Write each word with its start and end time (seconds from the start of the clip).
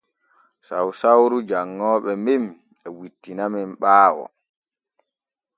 Sausauru 0.67 1.37
janŋooɓe 1.49 2.11
men 2.25 2.43
e 2.85 2.87
wittinamen 2.97 3.69
ɓaawo. 3.81 4.25